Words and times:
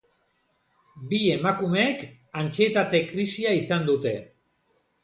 Bi 1.11 1.19
emakumeek 1.35 2.07
antsietate 2.43 3.05
krisia 3.13 3.57
izan 3.63 3.89
dute. 3.93 4.17